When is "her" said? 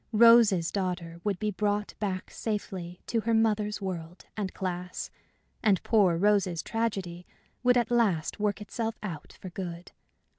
3.21-3.35